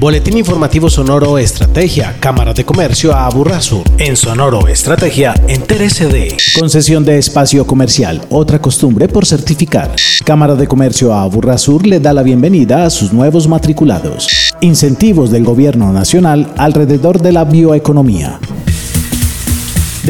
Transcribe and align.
Boletín 0.00 0.38
informativo 0.38 0.88
Sonoro 0.88 1.36
Estrategia, 1.36 2.16
Cámara 2.20 2.54
de 2.54 2.64
Comercio 2.64 3.12
a 3.12 3.26
Aburrasur. 3.26 3.84
En 3.98 4.16
Sonoro 4.16 4.66
Estrategia, 4.66 5.34
entérese 5.46 6.08
de 6.08 6.34
concesión 6.58 7.04
de 7.04 7.18
espacio 7.18 7.66
comercial, 7.66 8.22
otra 8.30 8.62
costumbre 8.62 9.08
por 9.08 9.26
certificar. 9.26 9.94
Cámara 10.24 10.54
de 10.54 10.66
Comercio 10.66 11.12
a 11.12 11.20
Aburrasur 11.20 11.86
le 11.86 12.00
da 12.00 12.14
la 12.14 12.22
bienvenida 12.22 12.86
a 12.86 12.88
sus 12.88 13.12
nuevos 13.12 13.46
matriculados. 13.46 14.54
Incentivos 14.62 15.30
del 15.30 15.44
Gobierno 15.44 15.92
Nacional 15.92 16.50
alrededor 16.56 17.20
de 17.20 17.32
la 17.32 17.44
bioeconomía. 17.44 18.40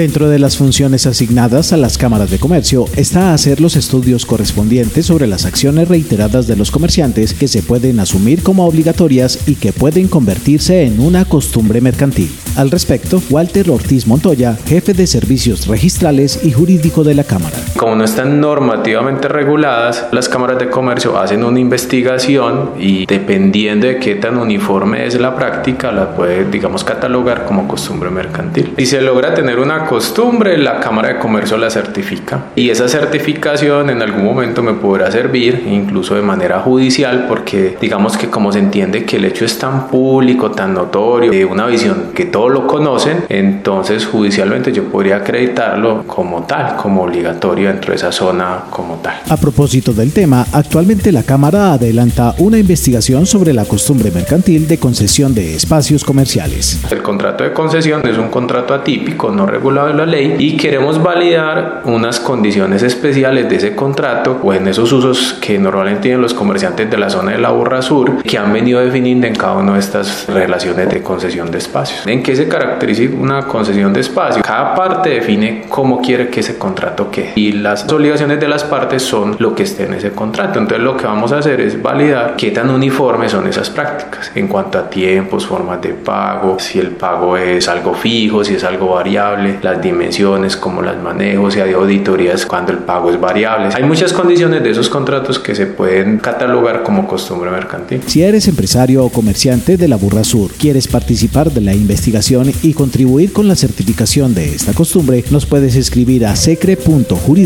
Dentro 0.00 0.30
de 0.30 0.38
las 0.38 0.56
funciones 0.56 1.04
asignadas 1.04 1.74
a 1.74 1.76
las 1.76 1.98
cámaras 1.98 2.30
de 2.30 2.38
comercio 2.38 2.86
está 2.96 3.34
hacer 3.34 3.60
los 3.60 3.76
estudios 3.76 4.24
correspondientes 4.24 5.04
sobre 5.04 5.26
las 5.26 5.44
acciones 5.44 5.88
reiteradas 5.88 6.46
de 6.46 6.56
los 6.56 6.70
comerciantes 6.70 7.34
que 7.34 7.48
se 7.48 7.62
pueden 7.62 8.00
asumir 8.00 8.42
como 8.42 8.64
obligatorias 8.64 9.46
y 9.46 9.56
que 9.56 9.74
pueden 9.74 10.08
convertirse 10.08 10.84
en 10.84 11.00
una 11.00 11.26
costumbre 11.26 11.82
mercantil. 11.82 12.30
Al 12.56 12.70
respecto, 12.70 13.22
Walter 13.28 13.70
Ortiz 13.70 14.06
Montoya, 14.06 14.56
jefe 14.64 14.94
de 14.94 15.06
servicios 15.06 15.66
registrales 15.66 16.40
y 16.42 16.52
jurídico 16.52 17.04
de 17.04 17.14
la 17.16 17.24
Cámara. 17.24 17.58
Como 17.80 17.96
no 17.96 18.04
están 18.04 18.42
normativamente 18.42 19.26
reguladas, 19.26 20.08
las 20.12 20.28
cámaras 20.28 20.58
de 20.58 20.68
comercio 20.68 21.18
hacen 21.18 21.42
una 21.42 21.60
investigación 21.60 22.72
y 22.78 23.06
dependiendo 23.06 23.86
de 23.86 23.96
qué 23.96 24.16
tan 24.16 24.36
uniforme 24.36 25.06
es 25.06 25.18
la 25.18 25.34
práctica, 25.34 25.90
la 25.90 26.14
puede, 26.14 26.44
digamos, 26.44 26.84
catalogar 26.84 27.46
como 27.46 27.66
costumbre 27.66 28.10
mercantil. 28.10 28.74
Si 28.76 28.84
se 28.84 29.00
logra 29.00 29.32
tener 29.32 29.58
una 29.58 29.86
costumbre, 29.86 30.58
la 30.58 30.78
Cámara 30.78 31.08
de 31.08 31.18
Comercio 31.18 31.56
la 31.56 31.70
certifica. 31.70 32.48
Y 32.54 32.68
esa 32.68 32.86
certificación 32.86 33.88
en 33.88 34.02
algún 34.02 34.26
momento 34.26 34.62
me 34.62 34.74
podrá 34.74 35.10
servir, 35.10 35.66
incluso 35.66 36.14
de 36.14 36.20
manera 36.20 36.60
judicial, 36.60 37.24
porque 37.28 37.78
digamos 37.80 38.18
que 38.18 38.28
como 38.28 38.52
se 38.52 38.58
entiende 38.58 39.06
que 39.06 39.16
el 39.16 39.24
hecho 39.24 39.46
es 39.46 39.58
tan 39.58 39.88
público, 39.88 40.50
tan 40.50 40.74
notorio, 40.74 41.30
de 41.30 41.46
una 41.46 41.64
visión 41.64 42.10
que 42.14 42.26
todos 42.26 42.52
lo 42.52 42.66
conocen, 42.66 43.24
entonces 43.30 44.04
judicialmente 44.04 44.70
yo 44.70 44.84
podría 44.84 45.16
acreditarlo 45.16 46.02
como 46.06 46.42
tal, 46.42 46.76
como 46.76 47.04
obligatorio 47.04 47.69
dentro 47.70 47.92
de 47.92 47.96
esa 47.96 48.12
zona 48.12 48.64
como 48.70 48.96
tal. 48.96 49.14
A 49.28 49.36
propósito 49.36 49.92
del 49.92 50.12
tema, 50.12 50.46
actualmente 50.52 51.12
la 51.12 51.22
Cámara 51.22 51.72
adelanta 51.72 52.34
una 52.38 52.58
investigación 52.58 53.26
sobre 53.26 53.52
la 53.52 53.64
costumbre 53.64 54.10
mercantil 54.10 54.66
de 54.66 54.78
concesión 54.78 55.34
de 55.34 55.54
espacios 55.54 56.04
comerciales. 56.04 56.80
El 56.90 57.02
contrato 57.02 57.44
de 57.44 57.52
concesión 57.52 58.06
es 58.06 58.18
un 58.18 58.28
contrato 58.28 58.74
atípico, 58.74 59.30
no 59.30 59.46
regular 59.46 59.88
de 59.88 59.94
la 59.94 60.06
ley 60.06 60.36
y 60.38 60.56
queremos 60.56 61.02
validar 61.02 61.82
unas 61.84 62.20
condiciones 62.20 62.82
especiales 62.82 63.48
de 63.48 63.56
ese 63.56 63.74
contrato 63.74 64.40
o 64.42 64.52
en 64.52 64.68
esos 64.68 64.92
usos 64.92 65.34
que 65.40 65.58
normalmente 65.58 66.02
tienen 66.02 66.20
los 66.20 66.34
comerciantes 66.34 66.90
de 66.90 66.96
la 66.96 67.10
zona 67.10 67.32
de 67.32 67.38
la 67.38 67.50
Burra 67.50 67.82
Sur 67.82 68.22
que 68.22 68.38
han 68.38 68.52
venido 68.52 68.80
definiendo 68.80 69.26
en 69.26 69.34
cada 69.34 69.54
una 69.54 69.74
de 69.74 69.80
estas 69.80 70.26
relaciones 70.28 70.88
de 70.88 71.02
concesión 71.02 71.50
de 71.50 71.58
espacios. 71.58 72.06
¿En 72.06 72.22
qué 72.22 72.34
se 72.34 72.48
caracteriza 72.48 73.02
una 73.16 73.46
concesión 73.46 73.92
de 73.92 74.00
espacio? 74.00 74.42
Cada 74.42 74.74
parte 74.74 75.10
define 75.10 75.64
cómo 75.68 76.00
quiere 76.00 76.28
que 76.28 76.40
ese 76.40 76.58
contrato 76.58 77.10
quede 77.10 77.32
y 77.36 77.52
las 77.62 77.90
obligaciones 77.90 78.40
de 78.40 78.48
las 78.48 78.64
partes 78.64 79.02
son 79.02 79.36
lo 79.38 79.54
que 79.54 79.64
esté 79.64 79.84
en 79.84 79.94
ese 79.94 80.10
contrato. 80.10 80.58
Entonces 80.58 80.84
lo 80.84 80.96
que 80.96 81.04
vamos 81.06 81.32
a 81.32 81.38
hacer 81.38 81.60
es 81.60 81.80
validar 81.80 82.34
qué 82.36 82.50
tan 82.50 82.70
uniformes 82.70 83.32
son 83.32 83.46
esas 83.46 83.70
prácticas 83.70 84.30
en 84.34 84.48
cuanto 84.48 84.78
a 84.78 84.88
tiempos, 84.90 85.46
formas 85.46 85.80
de 85.80 85.90
pago, 85.90 86.58
si 86.58 86.78
el 86.78 86.88
pago 86.88 87.36
es 87.36 87.68
algo 87.68 87.94
fijo, 87.94 88.44
si 88.44 88.54
es 88.54 88.64
algo 88.64 88.88
variable, 88.94 89.58
las 89.62 89.80
dimensiones, 89.80 90.56
cómo 90.56 90.82
las 90.82 90.96
manejo, 91.00 91.50
si 91.50 91.60
hay 91.60 91.72
auditorías 91.72 92.46
cuando 92.46 92.72
el 92.72 92.78
pago 92.78 93.10
es 93.10 93.20
variable. 93.20 93.68
Hay 93.74 93.84
muchas 93.84 94.12
condiciones 94.12 94.62
de 94.62 94.70
esos 94.70 94.88
contratos 94.88 95.38
que 95.38 95.54
se 95.54 95.66
pueden 95.66 96.18
catalogar 96.18 96.82
como 96.82 97.06
costumbre 97.06 97.50
mercantil. 97.50 98.02
Si 98.06 98.22
eres 98.22 98.48
empresario 98.48 99.04
o 99.04 99.10
comerciante 99.10 99.76
de 99.76 99.88
la 99.88 99.96
Burra 99.96 100.24
Sur, 100.24 100.50
quieres 100.52 100.88
participar 100.88 101.50
de 101.50 101.60
la 101.60 101.74
investigación 101.74 102.52
y 102.62 102.74
contribuir 102.74 103.32
con 103.32 103.48
la 103.48 103.56
certificación 103.56 104.34
de 104.34 104.54
esta 104.54 104.72
costumbre, 104.72 105.24
nos 105.30 105.46
puedes 105.46 105.76
escribir 105.76 106.26
a 106.26 106.36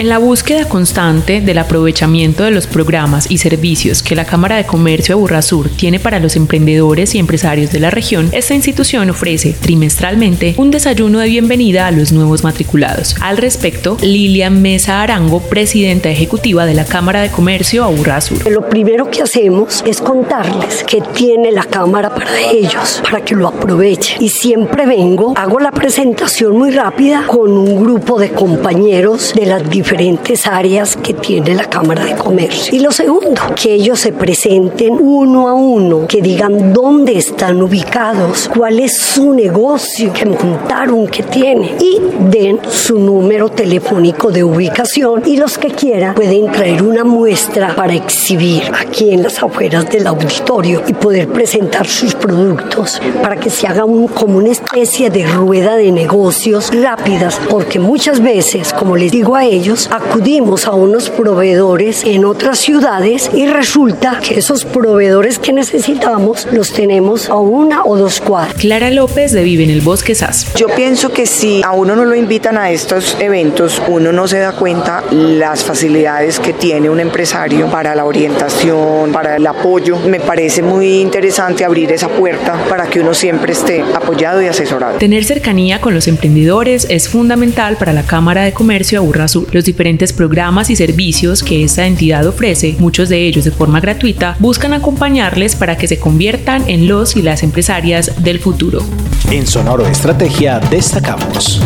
En 0.01 0.09
la 0.09 0.17
búsqueda 0.17 0.67
constante 0.67 1.41
del 1.41 1.59
aprovechamiento 1.59 2.43
de 2.43 2.49
los 2.49 2.65
programas 2.65 3.29
y 3.29 3.37
servicios 3.37 4.01
que 4.01 4.15
la 4.15 4.25
Cámara 4.25 4.55
de 4.55 4.65
Comercio 4.65 5.15
de 5.15 5.21
Burrasur 5.21 5.69
tiene 5.69 5.99
para 5.99 6.17
los 6.17 6.35
emprendedores 6.35 7.13
y 7.13 7.19
empresarios 7.19 7.71
de 7.71 7.81
la 7.81 7.91
región, 7.91 8.27
esta 8.31 8.55
institución 8.55 9.11
ofrece 9.11 9.53
trimestralmente 9.53 10.55
un 10.57 10.71
desayuno 10.71 11.19
de 11.19 11.29
bienvenida 11.29 11.85
a 11.85 11.91
los 11.91 12.11
nuevos 12.11 12.43
matriculados. 12.43 13.15
Al 13.21 13.37
respecto, 13.37 13.95
Lilian 14.01 14.63
Mesa 14.63 15.03
Arango, 15.03 15.39
presidenta 15.39 16.09
ejecutiva 16.09 16.65
de 16.65 16.73
la 16.73 16.85
Cámara 16.85 17.21
de 17.21 17.29
Comercio 17.29 17.83
a 17.83 17.89
Burrasur. 17.89 18.49
Lo 18.49 18.67
primero 18.69 19.11
que 19.11 19.21
hacemos 19.21 19.83
es 19.85 20.01
contarles 20.01 20.83
qué 20.83 21.03
tiene 21.13 21.51
la 21.51 21.65
Cámara 21.65 22.09
para 22.15 22.41
ellos, 22.51 23.03
para 23.03 23.23
que 23.23 23.35
lo 23.35 23.49
aprovechen. 23.49 24.17
Y 24.19 24.29
siempre 24.29 24.87
vengo, 24.87 25.35
hago 25.37 25.59
la 25.59 25.71
presentación 25.71 26.57
muy 26.57 26.71
rápida 26.71 27.25
con 27.27 27.51
un 27.51 27.83
grupo 27.83 28.19
de 28.19 28.31
compañeros 28.31 29.33
de 29.35 29.45
las 29.45 29.69
diferentes 29.69 29.90
diferentes 29.91 30.47
áreas 30.47 30.95
que 30.95 31.13
tiene 31.13 31.53
la 31.53 31.65
Cámara 31.65 32.05
de 32.05 32.15
Comercio. 32.15 32.73
Y 32.73 32.79
lo 32.79 32.91
segundo, 32.91 33.41
que 33.61 33.73
ellos 33.73 33.99
se 33.99 34.13
presenten 34.13 34.93
uno 34.93 35.49
a 35.49 35.53
uno, 35.53 36.07
que 36.07 36.21
digan 36.21 36.71
dónde 36.71 37.17
están 37.17 37.61
ubicados, 37.61 38.49
cuál 38.55 38.79
es 38.79 38.95
su 38.95 39.33
negocio, 39.33 40.13
que 40.13 40.25
montaron, 40.25 41.07
que 41.07 41.23
tiene 41.23 41.75
y 41.77 41.99
den 42.29 42.61
su 42.69 42.99
número 42.99 43.49
telefónico 43.49 44.31
de 44.31 44.45
ubicación 44.45 45.23
y 45.25 45.35
los 45.35 45.57
que 45.57 45.67
quieran 45.67 46.15
pueden 46.15 46.49
traer 46.53 46.83
una 46.83 47.03
muestra 47.03 47.75
para 47.75 47.93
exhibir 47.93 48.63
aquí 48.73 49.11
en 49.11 49.23
las 49.23 49.43
afueras 49.43 49.89
del 49.89 50.07
auditorio 50.07 50.83
y 50.87 50.93
poder 50.93 51.27
presentar 51.27 51.85
sus 51.85 52.15
productos 52.15 53.01
para 53.21 53.35
que 53.35 53.49
se 53.49 53.67
haga 53.67 53.83
un, 53.83 54.07
como 54.07 54.37
una 54.37 54.51
especie 54.51 55.09
de 55.09 55.27
rueda 55.27 55.75
de 55.75 55.91
negocios 55.91 56.71
rápidas 56.73 57.41
porque 57.49 57.77
muchas 57.77 58.21
veces, 58.21 58.71
como 58.71 58.95
les 58.95 59.11
digo 59.11 59.35
a 59.35 59.43
ellos, 59.43 59.80
acudimos 59.91 60.67
a 60.67 60.71
unos 60.73 61.09
proveedores 61.09 62.03
en 62.05 62.25
otras 62.25 62.59
ciudades 62.59 63.31
y 63.33 63.47
resulta 63.47 64.19
que 64.21 64.39
esos 64.39 64.65
proveedores 64.65 65.39
que 65.39 65.53
necesitamos 65.53 66.47
los 66.51 66.71
tenemos 66.73 67.29
a 67.29 67.35
una 67.35 67.83
o 67.83 67.97
dos 67.97 68.21
cuadras. 68.21 68.55
Clara 68.55 68.91
López 68.91 69.31
de 69.31 69.43
Vive 69.43 69.63
en 69.63 69.69
el 69.69 69.81
Bosque 69.81 70.15
SAS. 70.15 70.53
Yo 70.55 70.67
pienso 70.67 71.09
que 71.09 71.25
si 71.25 71.61
a 71.63 71.71
uno 71.71 71.95
no 71.95 72.05
lo 72.05 72.15
invitan 72.15 72.57
a 72.57 72.71
estos 72.71 73.17
eventos, 73.19 73.81
uno 73.87 74.11
no 74.11 74.27
se 74.27 74.39
da 74.39 74.53
cuenta 74.53 75.03
las 75.11 75.63
facilidades 75.63 76.39
que 76.39 76.53
tiene 76.53 76.89
un 76.89 76.99
empresario 76.99 77.69
para 77.69 77.95
la 77.95 78.05
orientación, 78.05 79.11
para 79.11 79.37
el 79.37 79.47
apoyo. 79.47 79.97
Me 79.99 80.19
parece 80.19 80.61
muy 80.61 81.01
interesante 81.01 81.65
abrir 81.65 81.91
esa 81.91 82.09
puerta 82.09 82.65
para 82.69 82.87
que 82.87 82.99
uno 82.99 83.13
siempre 83.13 83.53
esté 83.53 83.81
apoyado 83.81 84.41
y 84.41 84.47
asesorado. 84.47 84.97
Tener 84.97 85.23
cercanía 85.23 85.79
con 85.81 85.93
los 85.93 86.07
emprendedores 86.07 86.85
es 86.89 87.09
fundamental 87.09 87.77
para 87.77 87.93
la 87.93 88.03
Cámara 88.03 88.43
de 88.43 88.53
Comercio 88.53 88.99
de 88.99 89.05
Aburra 89.05 89.27
Sur. 89.27 89.47
Los 89.61 89.67
diferentes 89.67 90.11
programas 90.11 90.71
y 90.71 90.75
servicios 90.75 91.43
que 91.43 91.63
esta 91.63 91.85
entidad 91.85 92.25
ofrece, 92.25 92.75
muchos 92.79 93.09
de 93.09 93.27
ellos 93.27 93.45
de 93.45 93.51
forma 93.51 93.79
gratuita, 93.79 94.35
buscan 94.39 94.73
acompañarles 94.73 95.55
para 95.55 95.77
que 95.77 95.87
se 95.87 95.99
conviertan 95.99 96.67
en 96.67 96.87
los 96.87 97.15
y 97.15 97.21
las 97.21 97.43
empresarias 97.43 98.23
del 98.23 98.39
futuro. 98.39 98.83
En 99.29 99.45
Sonoro 99.45 99.85
Estrategia 99.85 100.59
destacamos. 100.71 101.61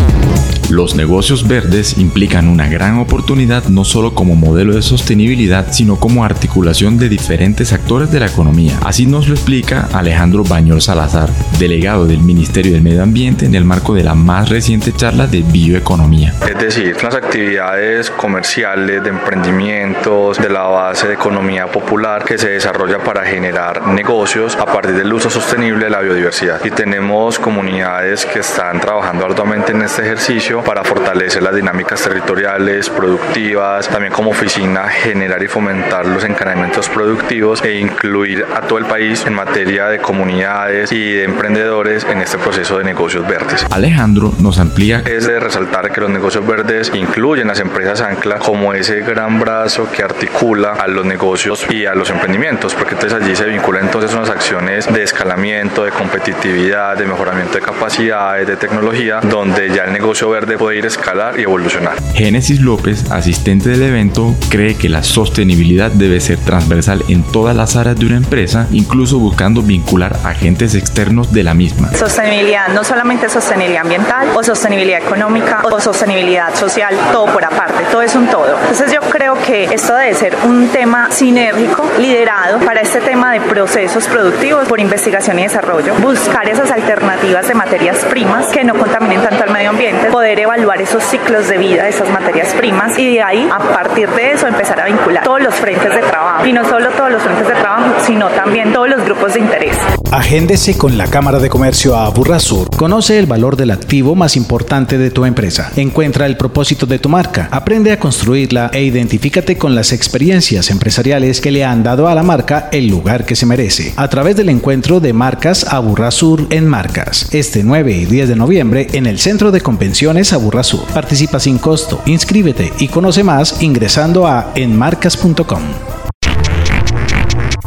Los 0.72 0.96
negocios 0.96 1.48
verdes 1.48 2.00
implican 2.00 2.48
una 2.48 2.68
gran 2.68 2.98
oportunidad 2.98 3.66
no 3.66 3.86
solo 3.86 4.16
como 4.16 4.36
modelo 4.36 4.74
de 4.74 4.82
sostenibilidad, 4.82 5.72
sino 5.72 6.00
como 6.00 6.26
articulación 6.26 6.98
de 6.98 7.08
diferentes 7.08 7.72
actores 7.72 8.12
de 8.12 8.20
la 8.20 8.26
economía. 8.26 8.80
Así 8.84 9.06
nos 9.06 9.28
lo 9.28 9.36
explica 9.36 9.88
Alejandro 9.94 10.44
Bañol 10.44 10.82
Salazar, 10.82 11.30
delegado 11.60 12.08
del 12.08 12.22
Ministerio 12.22 12.74
del 12.74 12.82
Medio 12.82 13.04
Ambiente 13.04 13.46
en 13.46 13.54
el 13.54 13.64
marco 13.64 13.94
de 13.94 14.04
la 14.04 14.16
más 14.16 14.50
reciente 14.50 14.92
charla 14.92 15.28
de 15.28 15.44
bioeconomía. 15.44 16.34
Es 16.50 16.58
decir, 16.58 16.98
las 17.04 17.14
actividades 17.14 18.10
comerciales, 18.10 19.04
de 19.04 19.10
emprendimientos, 19.10 20.40
de 20.40 20.50
la 20.50 20.64
base 20.64 21.08
de 21.08 21.14
economía 21.14 21.68
popular 21.68 22.26
que 22.26 22.40
se 22.40 22.50
desarrolla 22.50 22.98
para 23.04 23.24
generar 23.24 23.86
negocios 23.88 24.56
a 24.56 24.66
partir 24.66 24.96
del 24.96 25.14
uso 25.14 25.30
sostenible 25.30 25.86
de 25.86 25.92
la 25.92 26.00
biodiversidad. 26.02 26.60
Y 26.66 26.72
tenemos 26.72 27.38
comunidades 27.38 28.26
que 28.26 28.40
están 28.40 28.80
trabajando 28.80 29.26
arduamente 29.26 29.72
en 29.72 29.84
este 29.84 30.02
ejercicio 30.02 30.55
para 30.64 30.84
fortalecer 30.84 31.44
las 31.44 31.56
dinámicas 31.56 32.02
territoriales, 32.02 32.90
productivas, 32.90 33.88
también 33.88 34.14
como 34.14 34.32
oficina 34.32 34.88
generar 34.90 35.42
y 35.44 35.48
fomentar 35.48 36.06
los 36.06 36.24
encadenamientos 36.24 36.90
productivos 36.90 37.64
e 37.64 37.80
incluir 37.80 38.46
a 38.56 38.62
todo 38.62 38.80
el 38.80 38.86
país 38.86 39.26
en 39.26 39.34
materia 39.34 39.88
de 39.88 40.00
comunidades 40.00 40.92
y 40.92 41.14
de 41.14 41.24
emprendedores 41.24 42.06
en 42.10 42.22
este 42.22 42.38
proceso 42.38 42.78
de 42.78 42.84
negocios 42.84 43.28
verdes. 43.28 43.66
Alejandro 43.72 44.34
nos 44.40 44.60
amplía. 44.60 45.02
Es 45.06 45.26
de 45.26 45.40
resaltar 45.40 45.92
que 45.92 46.02
los 46.02 46.10
negocios 46.10 46.46
verdes 46.46 46.92
incluyen 46.94 47.48
las 47.48 47.60
empresas 47.60 48.02
ancla 48.02 48.40
como 48.40 48.74
ese 48.74 49.02
gran 49.02 49.40
brazo 49.40 49.90
que 49.92 50.04
articula 50.04 50.74
a 50.74 50.88
los 50.88 51.06
negocios 51.06 51.66
y 51.70 51.86
a 51.86 51.96
los 51.96 52.10
emprendimientos, 52.10 52.74
porque 52.76 52.94
entonces 52.94 53.22
allí 53.22 53.36
se 53.36 53.46
vinculan 53.46 53.86
entonces 53.86 54.14
unas 54.14 54.30
acciones 54.30 54.92
de 54.92 55.04
escalamiento, 55.04 55.84
de 55.84 55.92
competitividad, 55.92 56.98
de 56.98 57.06
mejoramiento 57.06 57.56
de 57.56 57.62
capacidades, 57.62 58.48
de 58.48 58.56
tecnología, 58.56 59.20
donde 59.22 59.70
ya 59.70 59.86
el 59.86 59.94
negocio 59.94 60.30
verde 60.30 60.45
ir 60.46 60.86
a 60.86 60.88
escalar 60.88 61.40
y 61.40 61.44
evolucionar. 61.44 61.98
Génesis 62.14 62.62
López, 62.62 63.12
asistente 63.12 63.70
del 63.70 63.84
evento, 63.84 64.36
cree 64.50 64.76
que 64.76 64.90
la 64.90 65.04
sostenibilidad 65.04 65.92
debe 65.92 66.20
ser 66.20 66.38
transversal 66.40 67.04
en 67.08 67.24
todas 67.24 67.56
las 67.56 67.76
áreas 67.76 67.98
de 67.98 68.06
una 68.06 68.18
empresa, 68.18 68.68
incluso 68.72 69.20
buscando 69.20 69.62
vincular 69.62 70.16
agentes 70.24 70.76
externos 70.76 71.34
de 71.34 71.44
la 71.44 71.54
misma. 71.54 71.92
Sostenibilidad 71.94 72.70
no 72.70 72.84
solamente 72.84 73.30
sostenibilidad 73.30 73.84
ambiental 73.84 74.30
o 74.36 74.44
sostenibilidad 74.44 75.02
económica 75.02 75.62
o 75.64 75.80
sostenibilidad 75.80 76.54
social, 76.56 76.96
todo 77.12 77.26
por 77.26 77.44
aparte, 77.44 77.84
todo 77.92 78.02
es 78.02 78.16
un 78.16 78.28
todo. 78.28 78.58
Entonces 78.62 78.92
yo 78.92 79.02
creo 79.02 79.36
que 79.46 79.66
esto 79.66 79.96
debe 79.96 80.14
ser 80.14 80.36
un 80.46 80.68
tema 80.70 81.12
sinérgico, 81.12 81.90
liderado 82.00 82.60
para 82.60 82.82
este 82.82 83.02
tema 83.02 83.34
de 83.34 83.42
procesos 83.42 84.08
productivos 84.08 84.68
por 84.68 84.80
investigación 84.80 85.40
y 85.40 85.44
desarrollo, 85.44 85.96
buscar 85.96 86.48
esas 86.48 86.72
alternativas 86.72 87.48
de 87.48 87.54
materias 87.54 88.06
primas 88.06 88.48
que 88.48 88.64
no 88.64 88.76
contaminen 88.76 89.22
tanto 89.22 89.44
al 89.44 89.52
medio 89.52 89.72
ambiente, 89.72 90.08
poder 90.08 90.35
evaluar 90.40 90.82
esos 90.82 91.04
ciclos 91.04 91.48
de 91.48 91.58
vida 91.58 91.84
de 91.84 91.90
esas 91.90 92.10
materias 92.10 92.54
primas 92.54 92.98
y 92.98 93.06
de 93.14 93.22
ahí, 93.22 93.50
a 93.52 93.60
partir 93.60 94.10
de 94.10 94.32
eso, 94.32 94.48
empezar 94.48 94.80
a 94.80 94.86
vincular 94.86 95.24
todos 95.24 95.42
los 95.42 95.56
frentes 95.56 95.94
de 95.94 96.02
trabajo. 96.02 96.46
Y 96.46 96.54
no 96.54 96.64
solo 96.68 96.90
todos 96.92 97.12
los 97.12 97.22
frentes 97.22 97.48
de 97.48 97.54
trabajo, 97.54 97.96
sino 98.06 98.28
también 98.30 98.74
todos 98.74 98.90
los 98.90 99.04
grupos 99.04 99.34
de 99.34 99.40
interés. 99.40 99.78
Agéndese 100.12 100.78
con 100.78 100.98
la 100.98 101.08
Cámara 101.08 101.40
de 101.40 101.50
Comercio 101.50 101.96
a 101.96 102.10
Burrasur. 102.10 102.70
Conoce 102.76 103.20
el 103.20 103.26
valor 103.26 103.56
del 103.56 103.72
activo 103.72 104.16
más 104.16 104.36
importante 104.36 104.98
de 104.98 105.12
tu 105.12 105.26
empresa. 105.26 105.72
Encuentra 105.76 106.26
el 106.26 106.38
propósito 106.38 106.86
de 106.86 107.00
tu 107.00 107.10
marca. 107.10 107.50
Aprende 107.52 107.92
a 107.92 108.00
construirla 108.00 108.70
e 108.74 108.84
identifícate 108.84 109.58
con 109.58 109.76
las 109.76 109.92
experiencias 109.92 110.70
empresariales 110.70 111.42
que 111.42 111.52
le 111.52 111.66
han 111.66 111.84
dado 111.84 112.08
a 112.08 112.16
la 112.16 112.24
marca 112.24 112.70
el 112.72 112.88
lugar 112.88 113.26
que 113.26 113.36
se 113.36 113.46
merece. 113.46 113.94
A 113.96 114.08
través 114.08 114.36
del 114.36 114.50
encuentro 114.50 115.00
de 115.00 115.14
marcas 115.14 115.66
Aburrasur 115.72 116.48
en 116.50 116.68
Marcas. 116.68 117.30
Este 117.32 117.64
9 117.64 117.92
y 117.92 118.06
10 118.06 118.30
de 118.30 118.36
noviembre 118.36 118.88
en 118.94 119.06
el 119.06 119.20
Centro 119.20 119.52
de 119.52 119.62
Convenciones 119.62 120.25
Aburrasur. 120.34 120.86
Participa 120.94 121.40
sin 121.40 121.58
costo. 121.58 122.02
Inscríbete 122.06 122.74
y 122.80 122.88
conoce 122.88 123.24
más 123.24 123.62
ingresando 123.62 124.28
a 124.28 124.52
enmarcas.com. 124.56 125.64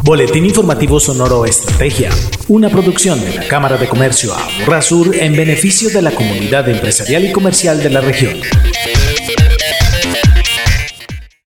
Boletín 0.02 0.46
Informativo 0.46 1.00
Sonoro 1.00 1.44
Estrategia, 1.44 2.10
una 2.48 2.70
producción 2.70 3.20
de 3.20 3.34
la 3.34 3.46
Cámara 3.46 3.76
de 3.76 3.88
Comercio 3.88 4.32
Aburrasur 4.32 5.14
en 5.14 5.36
beneficio 5.36 5.90
de 5.90 6.00
la 6.00 6.12
comunidad 6.12 6.68
empresarial 6.68 7.24
y 7.24 7.32
comercial 7.32 7.82
de 7.82 7.90
la 7.90 8.00
región. 8.00 8.40